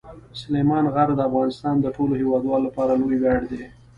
سلیمان 0.39 0.85
غر 0.93 1.09
د 1.15 1.19
افغانستان 1.29 1.75
د 1.79 1.85
ټولو 1.95 2.13
هیوادوالو 2.21 2.65
لپاره 2.67 2.93
لوی 3.01 3.17
ویاړ 3.19 3.41
دی. 3.51 3.63